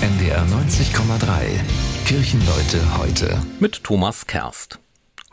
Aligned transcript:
NDR 0.00 0.46
90,3. 0.46 1.58
Kirchenleute 2.06 2.98
heute. 2.98 3.42
Mit 3.58 3.82
Thomas 3.82 4.28
Kerst. 4.28 4.78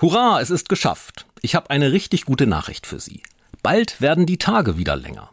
Hurra, 0.02 0.42
es 0.42 0.50
ist 0.50 0.70
geschafft. 0.70 1.28
Ich 1.42 1.54
habe 1.54 1.70
eine 1.70 1.92
richtig 1.92 2.26
gute 2.26 2.48
Nachricht 2.48 2.88
für 2.88 3.00
Sie. 3.00 3.22
Bald 3.62 4.02
werden 4.02 4.26
die 4.26 4.40
Tage 4.40 4.76
wieder 4.76 4.96
länger. 4.96 5.30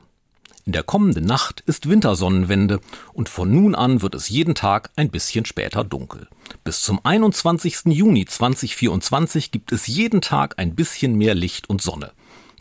In 0.67 0.73
der 0.73 0.83
kommenden 0.83 1.25
Nacht 1.25 1.63
ist 1.65 1.89
Wintersonnenwende 1.89 2.81
und 3.15 3.31
von 3.31 3.51
nun 3.51 3.75
an 3.75 4.03
wird 4.03 4.15
es 4.15 4.29
jeden 4.29 4.55
Tag 4.55 4.91
ein 4.97 5.09
bisschen 5.09 5.47
später 5.47 5.83
dunkel. 5.83 6.29
Bis 6.63 6.83
zum 6.83 7.01
21. 7.03 7.87
Juni 7.87 8.27
2024 8.27 9.51
gibt 9.51 9.73
es 9.73 9.87
jeden 9.87 10.21
Tag 10.21 10.59
ein 10.59 10.75
bisschen 10.75 11.17
mehr 11.17 11.35
Licht 11.35 11.71
und 11.71 11.81
Sonne. 11.81 12.13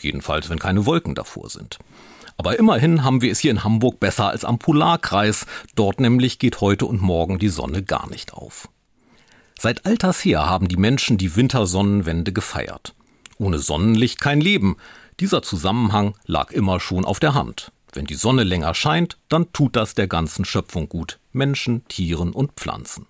Jedenfalls, 0.02 0.50
wenn 0.50 0.60
keine 0.60 0.86
Wolken 0.86 1.16
davor 1.16 1.50
sind. 1.50 1.80
Aber 2.38 2.58
immerhin 2.58 3.04
haben 3.04 3.22
wir 3.22 3.32
es 3.32 3.40
hier 3.40 3.52
in 3.52 3.64
Hamburg 3.64 4.00
besser 4.00 4.30
als 4.30 4.46
am 4.46 4.58
Polarkreis. 4.58 5.46
Dort 5.76 6.00
nämlich 6.00 6.40
geht 6.40 6.62
heute 6.62 6.86
und 6.86 7.02
morgen 7.02 7.40
die 7.40 7.50
Sonne 7.50 7.84
gar 7.84 8.10
nicht 8.10 8.34
auf. 8.34 8.68
Seit 9.60 9.86
alters 9.86 10.26
her 10.26 10.48
haben 10.48 10.68
die 10.68 10.78
Menschen 10.78 11.18
die 11.18 11.36
Wintersonnenwende 11.36 12.34
gefeiert. 12.34 12.96
Ohne 13.38 13.60
Sonnenlicht 13.60 14.20
kein 14.20 14.42
Leben. 14.42 14.78
Dieser 15.20 15.44
Zusammenhang 15.44 16.16
lag 16.26 16.52
immer 16.52 16.80
schon 16.80 17.06
auf 17.06 17.20
der 17.20 17.36
Hand. 17.36 17.72
Wenn 17.94 18.06
die 18.06 18.16
Sonne 18.16 18.44
länger 18.44 18.74
scheint, 18.74 19.18
dann 19.30 19.54
tut 19.54 19.76
das 19.76 19.94
der 19.94 20.08
ganzen 20.08 20.46
Schöpfung 20.46 20.90
gut, 20.90 21.20
Menschen, 21.34 21.86
Tieren 21.90 22.32
und 22.32 22.54
Pflanzen. 22.54 23.06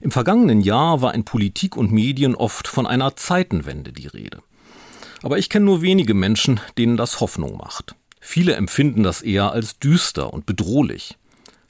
Im 0.00 0.10
vergangenen 0.10 0.60
Jahr 0.60 1.00
war 1.00 1.14
in 1.14 1.24
Politik 1.24 1.76
und 1.76 1.92
Medien 1.92 2.34
oft 2.34 2.68
von 2.68 2.86
einer 2.86 3.16
Zeitenwende 3.16 3.92
die 3.92 4.06
Rede. 4.06 4.42
Aber 5.22 5.38
ich 5.38 5.48
kenne 5.48 5.64
nur 5.64 5.82
wenige 5.82 6.14
Menschen, 6.14 6.60
denen 6.76 6.96
das 6.96 7.20
Hoffnung 7.20 7.56
macht. 7.56 7.94
Viele 8.20 8.54
empfinden 8.54 9.02
das 9.02 9.22
eher 9.22 9.52
als 9.52 9.78
düster 9.78 10.32
und 10.32 10.46
bedrohlich. 10.46 11.16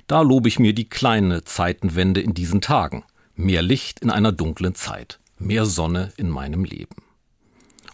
Da 0.07 0.23
lobe 0.23 0.49
ich 0.49 0.59
mir 0.59 0.73
die 0.73 0.89
kleine 0.89 1.45
Zeitenwende 1.45 2.21
in 2.21 2.35
diesen 2.35 2.61
Tagen. 2.61 3.05
Mehr 3.35 3.63
Licht 3.63 4.01
in 4.01 4.11
einer 4.11 4.33
dunklen 4.33 4.75
Zeit. 4.75 5.21
Mehr 5.39 5.67
Sonne 5.67 6.13
in 6.17 6.31
meinem 6.31 6.65
Leben. 6.65 6.97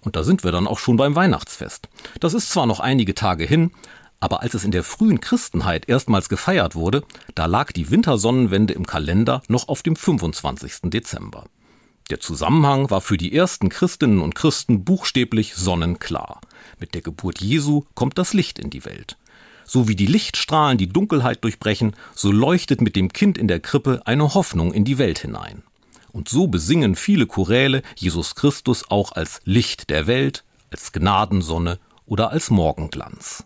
Und 0.03 0.17
da 0.17 0.23
sind 0.23 0.45
wir 0.45 0.53
dann 0.53 0.67
auch 0.67 0.79
schon 0.79 0.97
beim 0.97 1.15
Weihnachtsfest. 1.15 1.89
Das 2.21 2.35
ist 2.35 2.51
zwar 2.51 2.67
noch 2.67 2.81
einige 2.81 3.15
Tage 3.15 3.45
hin, 3.45 3.71
aber 4.21 4.43
als 4.43 4.55
es 4.55 4.65
in 4.65 4.71
der 4.71 4.85
frühen 4.85 5.21
Christenheit 5.21 5.89
erstmals 5.89 6.29
gefeiert 6.29 6.75
wurde, 6.75 7.03
da 7.35 7.47
lag 7.47 7.73
die 7.73 7.91
Wintersonnenwende 7.91 8.73
im 8.75 8.87
Kalender 8.87 9.43
noch 9.49 9.69
auf 9.69 9.83
dem 9.83 9.97
25. 9.97 10.91
Dezember. 10.91 11.45
Der 12.11 12.21
Zusammenhang 12.21 12.91
war 12.91 13.01
für 13.01 13.17
die 13.17 13.35
ersten 13.35 13.71
Christinnen 13.71 14.21
und 14.21 14.35
Christen 14.35 14.85
buchstäblich 14.85 15.55
sonnenklar. 15.55 16.43
Mit 16.79 16.95
der 16.95 17.01
Geburt 17.01 17.41
Jesu 17.41 17.85
kommt 17.95 18.19
das 18.19 18.35
Licht 18.35 18.59
in 18.59 18.69
die 18.69 18.85
Welt. 18.85 19.17
So 19.65 19.89
wie 19.89 19.97
die 19.97 20.07
Lichtstrahlen 20.07 20.77
die 20.77 20.89
Dunkelheit 20.89 21.43
durchbrechen, 21.43 21.97
so 22.15 22.31
leuchtet 22.31 22.83
mit 22.83 22.95
dem 22.95 23.11
Kind 23.11 23.39
in 23.39 23.49
der 23.49 23.61
Krippe 23.61 24.03
eine 24.05 24.35
Hoffnung 24.35 24.75
in 24.75 24.85
die 24.85 24.99
Welt 24.99 25.21
hinein. 25.21 25.63
Und 26.13 26.29
so 26.29 26.47
besingen 26.47 26.95
viele 26.95 27.27
Choräle 27.27 27.83
Jesus 27.97 28.35
Christus 28.35 28.85
auch 28.91 29.13
als 29.13 29.41
Licht 29.45 29.89
der 29.89 30.07
Welt, 30.07 30.45
als 30.71 30.93
Gnadensonne 30.93 31.79
oder 32.05 32.31
als 32.31 32.51
Morgenglanz. 32.51 33.45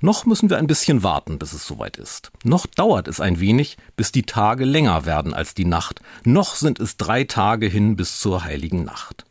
Noch 0.00 0.26
müssen 0.26 0.48
wir 0.48 0.58
ein 0.58 0.68
bisschen 0.68 1.02
warten, 1.02 1.38
bis 1.38 1.52
es 1.52 1.66
soweit 1.66 1.96
ist. 1.96 2.30
Noch 2.44 2.66
dauert 2.66 3.08
es 3.08 3.20
ein 3.20 3.40
wenig, 3.40 3.76
bis 3.96 4.12
die 4.12 4.22
Tage 4.22 4.64
länger 4.64 5.06
werden 5.06 5.34
als 5.34 5.54
die 5.54 5.64
Nacht. 5.64 6.00
Noch 6.24 6.54
sind 6.54 6.78
es 6.78 6.96
drei 6.96 7.24
Tage 7.24 7.66
hin 7.66 7.96
bis 7.96 8.20
zur 8.20 8.44
heiligen 8.44 8.84
Nacht. 8.84 9.24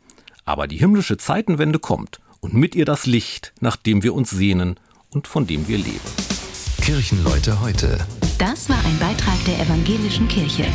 Aber 0.44 0.66
die 0.66 0.76
himmlische 0.76 1.16
Zeitenwende 1.16 1.78
kommt 1.78 2.20
und 2.40 2.52
mit 2.52 2.74
ihr 2.74 2.84
das 2.84 3.06
Licht, 3.06 3.54
nach 3.60 3.76
dem 3.76 4.02
wir 4.02 4.14
uns 4.14 4.30
sehnen 4.30 4.78
und 5.10 5.26
von 5.26 5.46
dem 5.46 5.68
wir 5.68 5.78
leben. 5.78 6.00
Kirchenleute 6.82 7.60
heute. 7.60 7.98
Das 8.38 8.68
war 8.68 8.78
ein 8.84 8.98
Beitrag 8.98 9.42
der 9.46 9.60
evangelischen 9.60 10.28
Kirche. 10.28 10.66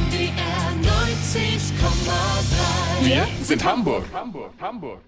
Wir 3.03 3.27
sind 3.43 3.63
Hamburg. 3.63 4.05
Hamburg, 4.13 4.51
Hamburg. 4.59 5.01